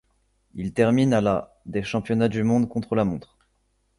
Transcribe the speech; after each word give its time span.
Il 0.55 0.73
termine 0.73 1.13
a 1.13 1.21
la 1.21 1.53
des 1.67 1.83
championnats 1.83 2.27
du 2.27 2.41
monde 2.41 2.67
contre-la-montre. 2.67 3.37